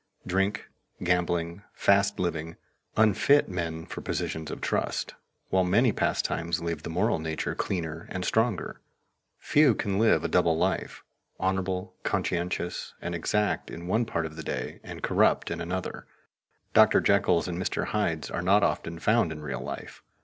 Drink, 0.25 0.67
gambling, 1.03 1.61
fast 1.75 2.19
living, 2.19 2.55
unfit 2.97 3.47
men 3.47 3.85
for 3.85 4.01
positions 4.01 4.49
of 4.49 4.59
trust, 4.59 5.13
while 5.49 5.63
many 5.63 5.91
pastimes 5.91 6.59
leave 6.59 6.81
the 6.81 6.89
moral 6.89 7.19
nature 7.19 7.53
cleaner 7.53 8.07
and 8.09 8.25
stronger. 8.25 8.81
Few 9.37 9.75
can 9.75 9.99
live 9.99 10.23
a 10.23 10.27
double 10.27 10.57
life 10.57 11.03
honorable, 11.39 11.93
conscientious, 12.01 12.95
and 12.99 13.13
exact 13.13 13.69
in 13.69 13.85
one 13.85 14.05
part 14.05 14.25
of 14.25 14.35
the 14.35 14.41
day, 14.41 14.79
and 14.83 15.03
corrupt 15.03 15.51
in 15.51 15.61
another. 15.61 16.07
Dr. 16.73 16.99
Jekylls 16.99 17.47
and 17.47 17.61
Mr. 17.61 17.85
Hydes 17.89 18.31
are 18.31 18.41
not 18.41 18.63
often 18.63 18.97
found 18.97 19.31
in 19.31 19.43
real 19.43 19.61
life. 19.61 20.01